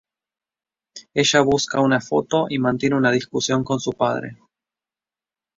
[1.13, 4.35] Ella busca una foto y mantiene una discusión con su padre.